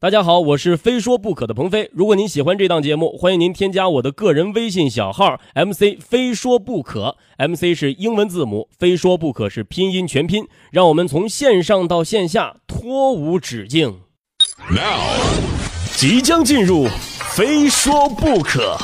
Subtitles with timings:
[0.00, 1.90] 大家好，我是非说不可的鹏飞。
[1.92, 10.46] 如果您喜欢这档节目，欢迎您添加我的个人微信小号 MC 非说不可，MC 是英文字母，非说不可是拼音全拼。
[10.70, 14.02] 让我们从线上到线下，脱无止境。
[14.70, 15.00] Now，
[15.96, 16.86] 即将进入
[17.34, 18.76] 非说不可。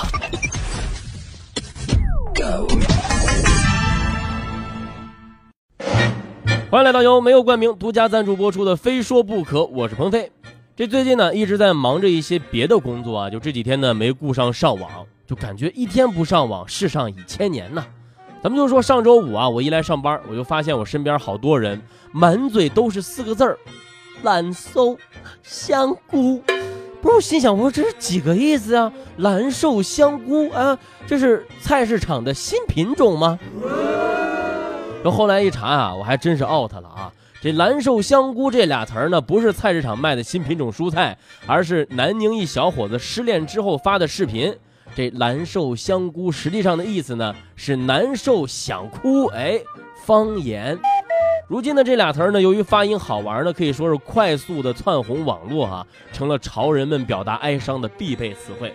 [6.69, 10.33] 欢迎来到由没有冠名独家赞助播出的《非说不可》，我是鹏飞。
[10.77, 17.85] 这最近呢一直在忙着一些别的工作啊，就这几天呢没顾上上网，就感觉一天不上网，世上已千年呐。
[18.43, 21.81] 咱们就说上周五啊，我一来上班，我就发现我身边好多人
[22.11, 23.57] 满嘴都是四个字儿：
[24.25, 24.99] 蓝瘦
[25.45, 26.43] 香菇。
[27.01, 28.93] 不是，我心想，我说这是几个意思啊？
[29.19, 33.39] 蓝瘦香菇啊，这是菜市场的新品种吗？
[35.05, 37.13] 这后来一查啊，我还真是 out 了啊。
[37.45, 41.15] 这蓝瘦香菇这俩词儿呢，不是菜市场卖的新品种蔬菜，
[41.47, 44.57] 而是南宁一小伙子失恋之后发的视频。
[44.95, 49.27] 这蓝瘦香菇实际上的意思呢，是难受想哭。
[49.27, 49.61] 哎，
[50.07, 50.79] 方言。
[51.47, 58.73] 如今的这俩词儿呢，由于发音好玩呢，可以说是快速的窜红网络哈，成了潮人们表达哀伤的必备词汇。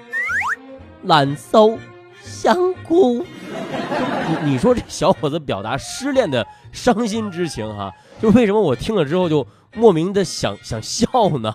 [1.05, 1.75] 蓝瘦
[2.29, 2.55] 香
[2.87, 3.25] 菇，
[4.43, 7.91] 你 你说这小伙子表达失恋的伤心之情哈。
[8.21, 11.07] 就为什么我听了之后就莫名的想想笑
[11.39, 11.53] 呢？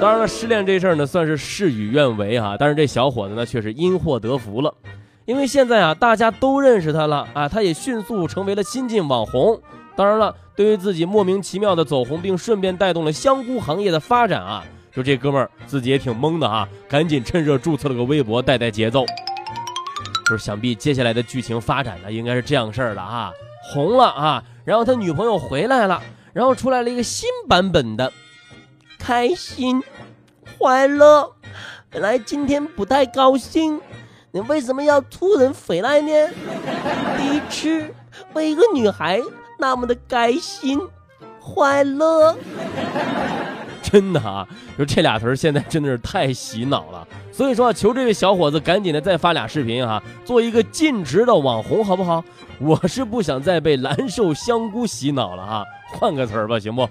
[0.00, 4.72] 当然了，失恋这事儿呢算是事与愿违哈，但是这小伙子呢却是因祸得福了，
[5.26, 9.60] 因为现在啊大家都认识他了啊，他也迅速成为了新晋网红。
[9.94, 14.64] 当然了，对于自己莫名其妙的走红，并顺便带动了香菇行业的发展啊，
[14.94, 19.04] 就这哥们儿自己也挺懵的啊，赶紧趁热注册了个微博带带节奏。
[20.32, 23.30] 就是想必接下来的剧情发展呢，应该是这样事儿了啊，
[23.70, 24.42] 红了啊。
[24.64, 26.02] 然后他女朋友回来了，
[26.32, 28.10] 然后出来了一个新版本的，
[28.98, 29.82] 开心、
[30.56, 31.30] 快乐。
[31.90, 33.78] 本来今天不太高兴，
[34.30, 36.08] 你为什么要突然回来呢？
[37.18, 37.94] 第一次
[38.32, 39.20] 为一个女孩
[39.58, 40.80] 那么的开心、
[41.42, 42.34] 快乐。
[43.92, 44.48] 真的啊，
[44.78, 47.06] 就这俩词儿现在真的是太洗脑了。
[47.30, 52.24] 所以说啊，求这位小伙子赶紧的再发俩视频哈，做一个尽职的网红好不好？
[52.58, 56.88] 我是不想再被蓝瘦香菇洗脑了哈，换个词儿吧，行不？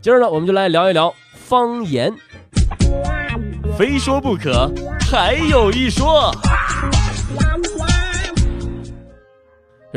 [0.00, 2.14] 今儿呢，我们就来聊一聊方言，
[3.76, 4.70] 非说不可，
[5.10, 6.30] 还有一说。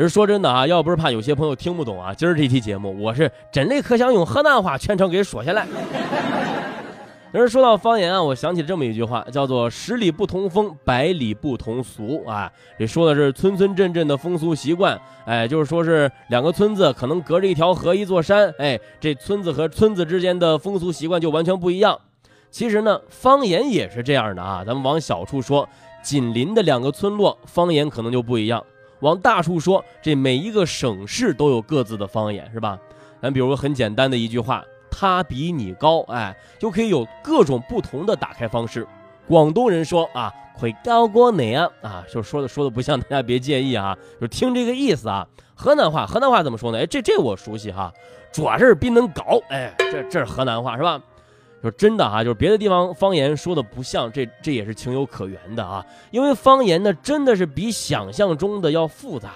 [0.00, 5.66] 其实说真的啊，要不是怕有些朋友听不懂啊，今儿这期节目我是真的可想用河南话全程给说下来。
[7.32, 12.50] 人说到方言啊，我想起这么一句话，叫做“十里不同风，百里不同俗”啊。
[12.78, 22.00] 这说的是村村镇镇的风俗习惯，哎，就是说是两个村子可能隔着一条河、一座山，哎，这村子和村子之间的风俗习惯就完全不一样。
[22.50, 24.64] 其实呢，方言也是这样的啊。
[24.66, 25.68] 咱们往小处说，
[26.02, 28.64] 紧邻的两个村落方言可能就不一样。
[29.00, 32.78] 往大处说，这每一个省市都有各自的方言，是吧？
[33.20, 38.86] 咱比如很简单的一句话，“他比你高”，哎，就可以有各种不同的打开方式。
[39.26, 45.26] 广东人说啊，“会高过你啊”，啊，就说的说的不像，大家别介意啊，就听这个意思啊。
[45.54, 46.78] 河南话，河南话怎么说呢？
[46.78, 47.92] 哎，这这我熟悉哈，
[48.32, 50.98] 主要是比能高，哎，这这是河南话是吧？
[51.60, 55.84] 说真的哈，就是别的地方方言说的不像，这这也是情有可原的啊。
[56.10, 59.32] 因为方言呢，真的是比想象中的要复杂。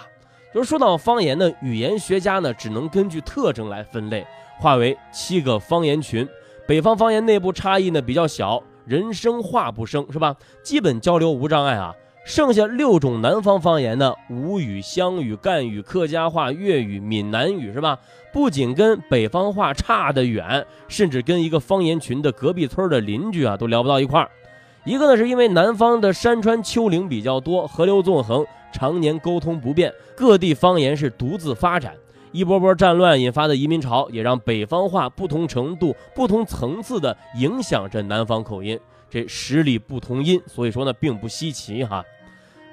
[0.54, 4.26] 就是说到方言呢，语言学家呢只能根据特征来分类，
[4.58, 6.26] 划为七个方言群。
[6.66, 10.34] 北方方言内部差异呢比较小，人生话不生，是吧？
[10.62, 11.94] 基本交流无障碍啊。
[12.24, 17.98] 剩下六种南方方言呢，吴语、湘语、赣语、客家话、粤语、闽南语，是吧？
[18.32, 24.30] 不仅跟北方话差得远，甚至跟一个方言群的隔壁村的邻居啊都聊不到一块儿。
[24.84, 31.92] 一个呢，是因为南方的山川丘陵比较多，河流纵横，常年沟通不便，各地方言是独自发展。
[32.32, 38.80] 一波波战乱引发的移民潮，也让北方话不同程度、不同层次的影响着南方口音。
[39.14, 42.04] 这十里不同音，所以说呢，并不稀奇哈。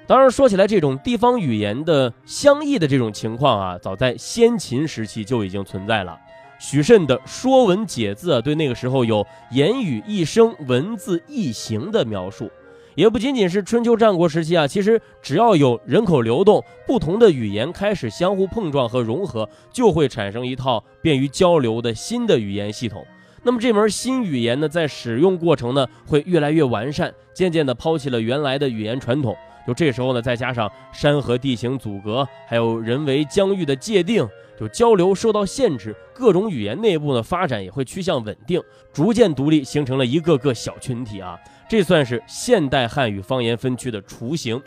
[0.08, 6.18] 当然，说起来，这种地方语言的相异的这种情况啊，早在先秦时期就已经存在了。
[6.58, 12.50] 许慎的《说文解字》啊对那个时候有言语一声，文字一形的描述。
[12.96, 23.06] 也不仅仅是春秋战国时期啊，其实只要有人口流动，不同的语言开始相互碰撞和融合，就会产生一套便于交流的新的语言系统。
[23.42, 29.36] 那么这门新语言呢，在使用过程呢，会越来越完善，渐渐地抛弃了原来的语言传统。
[29.66, 34.28] 就这时候呢，再加上山河地形阻隔，还有人为疆域的界定，
[34.58, 38.60] 就交流受到限制，各种语言内部呢发展也会趋向稳定，
[38.92, 41.38] 逐渐独立，形成了一个个小群体啊。
[41.68, 44.60] 这算是现代汉语方言分区的雏形。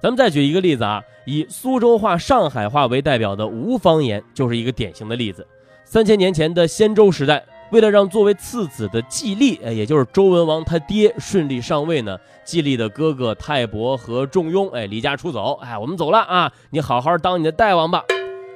[0.00, 5.46] 咱们再举一个例子啊，以苏州话、上海话为代表的吴方言就是一个典型的例子。
[5.84, 18.04] 三千年前的仙周时代，为了让作为次子的季历，哎，也就是周文王他爹顺利上位呢，季历的哥哥泰伯和仲雍，哎，离家出走，哎，我们走了啊，你好好当你的大王吧。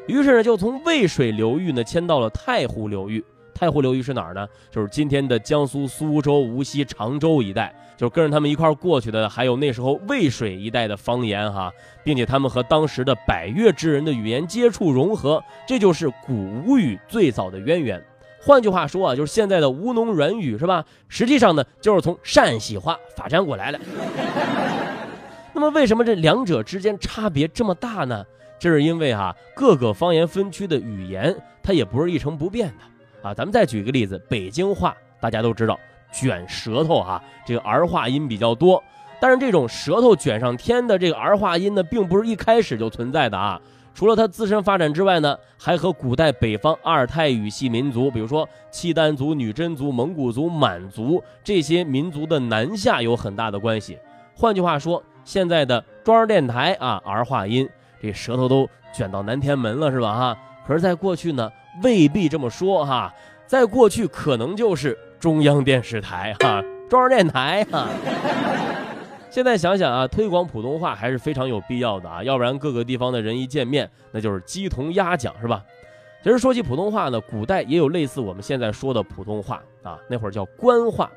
[0.06, 3.24] 于是呢，就从渭水流域呢迁到了太湖流域。
[3.52, 4.46] 太湖流域是哪儿呢？
[4.70, 7.74] 就是今天的江苏苏州、无锡、常州一带。
[7.96, 11.70] 就是跟着他们一块儿过去的，还有那时候渭水一带的方言哈，
[12.02, 16.32] 并且他们和当时的百越之人的语言接触融合，这就是古
[16.64, 18.02] 吴语最早的渊源。
[18.40, 20.84] 换句话说啊，就是现在的吴侬软语是吧？
[21.08, 23.78] 实际上呢，就是从陕西话发展过来的。
[25.52, 28.24] 那么为什么这两者之间差别这么大呢？
[28.58, 33.34] 这是因为哈，各个方言分区的语言它也不是一成不变的啊。
[33.34, 35.78] 咱们再举一个例子，北京话大家都知道。
[36.12, 38.82] 卷舌头哈，这个儿化音比较多，
[39.20, 43.60] 但是这种舌头卷上天的这个儿化音呢，并不是一开始就存在的啊。
[44.00, 53.98] 除了它自身发展之外呢，还和古代北方阿尔泰语系民族，比如说契丹族、女真族、蒙古族、满族这些民族的南下有很大的关系。
[54.34, 57.68] 换句话说，现在的中央电台啊，儿化音
[58.00, 60.14] 这舌头都卷到南天门了，是吧？
[60.14, 61.52] 哈，可是，在过去呢，
[61.82, 63.12] 未必这么说哈，
[63.46, 64.98] 在过去可能就是。
[65.20, 67.86] 中央电视台哈，中央电台哈。
[69.30, 75.64] 现在想想啊，推广普通话还是非常有必要的啊，要不然各个地方的人一见面，那就是鸡同鸭讲，是吧？
[76.24, 81.08] 其实说起普通话呢，古代也有类似我们现在说的普通话啊，那会儿叫官话。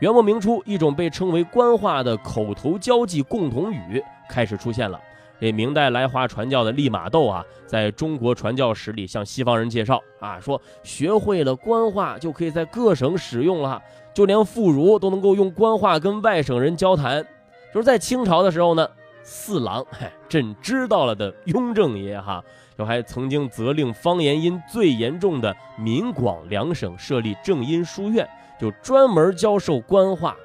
[0.00, 5.00] 元末明初，一种被称为官话的口头交际共同语开始出现了。
[5.40, 13.82] 这明代来华传教的利玛窦啊，在中国传教史里向西方人介绍啊，说学会了官话就可以在各省使用了，
[14.12, 17.26] 就连妇孺都能够用官话跟外省人交谈。
[17.72, 18.88] 就是在清朝的时候呢，
[19.22, 22.42] 四郎，嘿，朕知道了的雍正爷哈，
[22.76, 28.28] 就还曾经责令方言音最严重的闽广两省设立正音书院，
[28.60, 30.36] 就专门教授官话。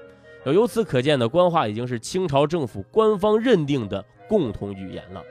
[0.46, 4.04] 由此可见呢，官话已经是清朝政府官方认定的。
[4.30, 5.22] 共同语言了，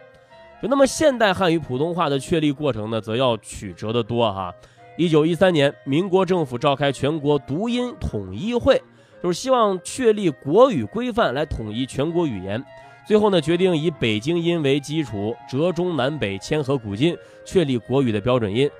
[0.61, 4.55] 就那么现代汉语普通话的确立过程呢，则要曲折得多哈。
[4.99, 8.83] 一九一三年，民国政府召开全国读音统一会，
[9.23, 12.63] 就是希望确立国语规范来统一全国语言。
[13.07, 18.71] 最后呢，决定以北京音为基础，折中南北，迁河古今，确立国语的标准音。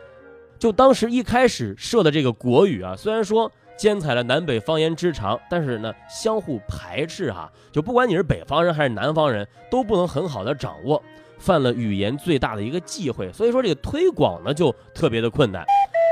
[0.59, 3.51] 就当时一开始设的这个国语啊，虽然说。
[3.77, 11.03] 兼采了南北方言之长，但是呢，相互排斥哈，就不管你是北方人还是南方人，都不能很好的掌握，
[11.39, 13.33] 犯了语言最大的一个忌讳。
[13.33, 15.65] 所以说这个推广呢就特别的困难。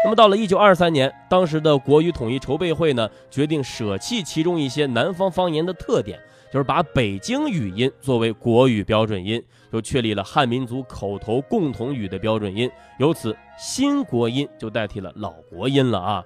[0.04, 6.18] 那么到了一九二三年，当时的国语统一筹备会呢，决定舍弃其中一些南方方言的特点，
[6.52, 9.42] 就是把北京语音作为国语标准音，
[9.72, 16.24] 就确立了汉民族口头共同语的标准音，由此新国音就代替了老国音了啊。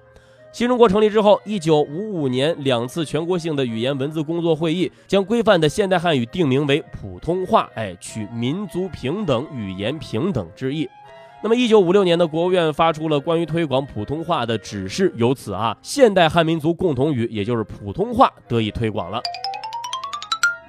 [0.51, 10.87] 新中国成立之后，一九五五年两次全国性的语言文字工作会议将规范的现代汉语定名为普通话，哎，取民族平等、语言平等之意。
[11.43, 19.21] 那么，一九五六年的国务院发出了关于推广普通话的指示，由此啊，现代汉民族共同语，也就是普通话得以推广了。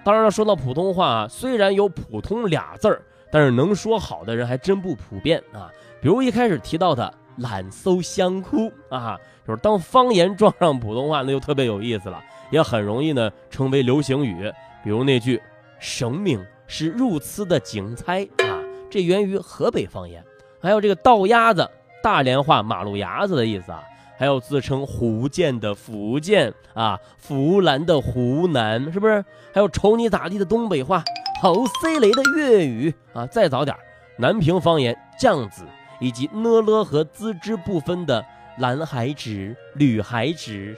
[0.05, 3.01] 当然了，说到普通话啊，虽然有“普通”俩字儿，
[3.31, 5.71] 但是能说好的人还真不普遍啊。
[6.03, 7.15] 比如一开始提到的。
[7.39, 14.49] 懒搜香哭啊，就是当方言撞上普通话，那就特别有意思了，也很容易呢成为流行语。
[14.85, 15.43] 比如那句
[15.81, 20.25] “生命是如此的精彩”啊，这源于河北方言。
[20.65, 21.69] 还有这个“倒鸭子”，
[22.03, 23.85] 大连话“马路牙子”的意思啊。
[24.17, 29.23] 还有自称福建的福建啊，湖南的湖南，是不是？
[29.53, 31.05] 还有瞅你咋地的东北话，
[31.43, 33.27] 好塞雷的粤语啊。
[33.27, 33.77] 再早点，
[34.17, 35.65] 南平方言“酱子”。
[36.01, 38.25] 以及呢了和滋之不分的
[38.59, 40.77] 蓝海纸、绿海纸，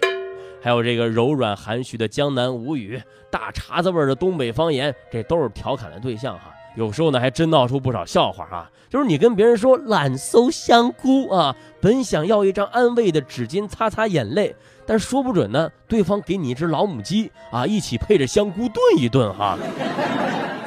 [0.61, 3.01] 还有这个柔软含蓄的江南吴语、
[3.31, 6.53] 大碴子味儿的东北方言，这都是调侃的对象哈。
[6.77, 8.71] 有时候呢，还真闹出不少笑话啊。
[8.89, 14.55] 就是你跟别人说懒搜香菇啊，本想要一张安慰的纸巾擦擦眼泪，
[14.87, 19.59] 但说不准呢，对方给你一只老母鸡啊，一起配着香菇炖一顿哈。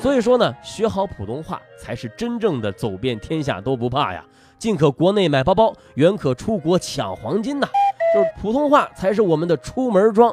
[0.02, 4.24] 所以说呢，学好普通话才是真正的走遍天下都不怕呀。
[4.58, 7.68] 进可国内买包包，远可出国抢黄金呐！
[8.14, 10.30] 就是普通话才是我们的出门装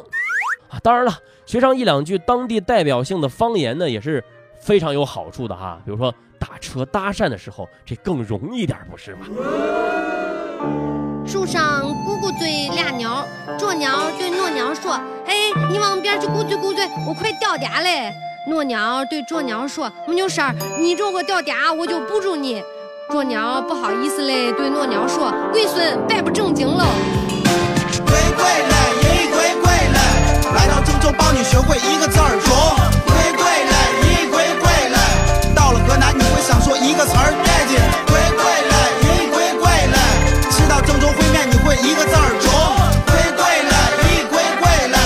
[0.69, 0.81] 啊！
[0.83, 1.13] 当然了，
[1.47, 4.25] 学上一两句当地代表性的方言呢，也是
[4.67, 5.79] 非常有好处的哈。
[5.85, 9.27] 比如说打车搭讪的时候，这更容易点，不是吗？
[11.25, 13.25] 树上咕咕嘴俩鸟，
[13.57, 14.95] 啄鸟对糯鸟说
[15.25, 15.35] ：“哎，
[15.71, 18.13] 你往边去咕嘴咕嘴，我快掉嗲嘞。”
[18.51, 22.61] 糯鸟对啄鸟说：“没牛婶儿，你如果掉嗲，我就不住你。”
[23.09, 26.85] 啄鸟不好意思嘞，对糯鸟说：“龟孙，别不正经喽。”
[28.05, 29.99] 龟龟嘞，一龟龟嘞，
[30.57, 33.06] 来到郑州帮你学会一个字儿中。
[36.87, 37.77] 一个词儿带劲。
[38.07, 39.99] 龟龟嘞，一归归来，
[40.53, 42.47] 吃到郑州烩面你会一个字儿中。
[43.07, 43.75] 龟龟嘞，
[44.07, 44.97] 一龟龟嘞，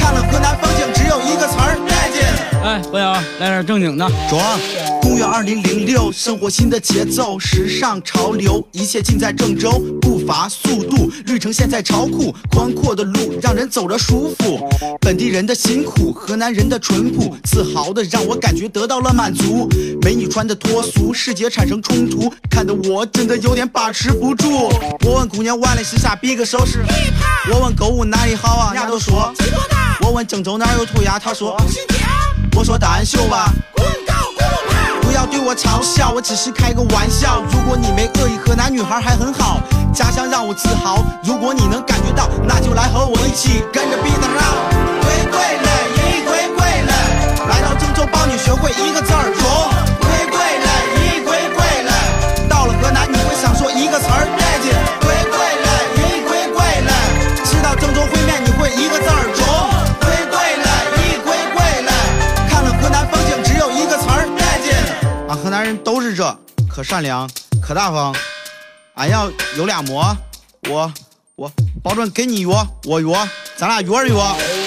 [0.00, 2.18] 看了河南风景只有一个词儿带劲。
[2.64, 4.10] 哎，朋友，来点正经的。
[4.28, 4.99] 中。
[5.10, 9.82] 公元二零零六，生活新的节奏，时尚潮流，一切尽在郑州。
[10.00, 14.70] 步伐、速度，绿城现在超酷，宽阔的路让人走着舒服。
[15.00, 19.68] 本地人的辛苦，河南人的淳朴，自豪的让我感觉得到了满足。
[20.00, 24.68] 美女穿的脱俗，视觉产生冲突，看得我真的有点把持不住。
[25.04, 26.84] 我问姑娘完了，心下比个手势。
[27.52, 28.72] 我问购物哪里好啊？
[28.72, 29.34] 人家都说。
[30.02, 31.18] 我问郑州哪有涂鸦？
[31.18, 31.60] 他说。
[32.56, 33.52] 我说单秀吧。
[35.10, 37.42] 不要对我嘲笑，我只是开个玩笑。
[37.50, 39.58] 如果你没恶意，河南女孩还很好，
[39.92, 41.02] 家乡让我自豪。
[41.24, 44.38] 如果你能感觉到，那就来和我一起跟着 beat 绕。
[45.02, 45.89] 对对嘞，
[66.80, 67.28] 可善良，
[67.60, 68.16] 可大方。
[68.94, 70.16] 俺要有俩馍，
[70.66, 70.90] 我
[71.36, 72.48] 我保准给你约，
[72.86, 73.14] 我约，
[73.54, 74.59] 咱俩约着约。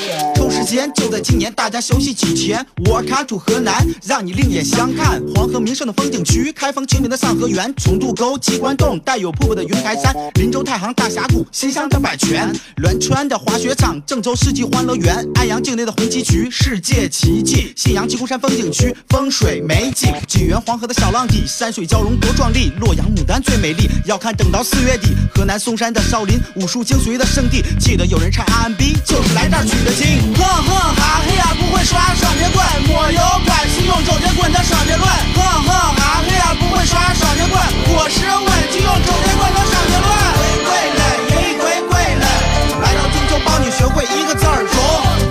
[0.63, 2.65] 间就在今年，大家休息几天。
[2.85, 5.21] 我卡住河南，让你另眼相看。
[5.35, 12.53] 黄河名胜的风景区，开封清明的上河园，重渡沟、鸡冠洞，带有瀑布的云台山，林州太行大峡谷，心向着百泉。
[12.77, 17.73] 栾川的滑雪场，郑州世纪欢乐园，安阳境内的红旗渠，世界奇迹。
[17.75, 20.13] 信阳鸡公山风景区，风水美景。
[20.27, 22.71] 济源黄河的小浪底，山水交融多壮丽。
[22.79, 25.09] 洛阳牡丹最美丽，要看等到四月底。
[25.33, 27.63] 河南嵩山的少林，武术精髓的圣地。
[27.79, 30.33] 记得有人唱 R&B，就是来这儿取的经。
[30.53, 35.09] 哼哼哈嘿呀，不会耍双截棍，没有关系，用周杰棍的双截棍。
[35.33, 37.59] 哼哼哈嘿呀，不会耍双截棍，
[37.95, 40.07] 我是问题用周杰棍的双截棍。
[40.37, 40.69] 鬼鬼
[40.99, 42.25] 嘞，一龟龟嘞，
[42.81, 45.22] 来到郑州帮你学会一个字儿中。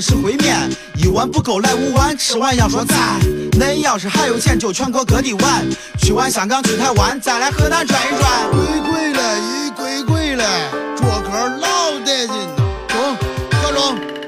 [0.00, 2.96] 是烩面，一碗不够来五碗，吃完要说赞。
[3.52, 5.66] 恁要是还有钱，就全国各地玩，
[5.98, 8.50] 去完香港、去台湾，再来河南转一转。
[8.50, 9.20] 鬼鬼嘞，
[9.66, 10.44] 一鬼鬼嘞，
[10.96, 12.34] 桌客老得劲，
[12.88, 13.16] 中，
[13.62, 14.19] 小龙。